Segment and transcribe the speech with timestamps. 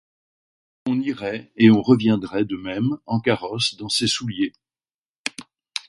[0.87, 4.51] On irait et on reviendrait de même, en carrosse dans ses souliers.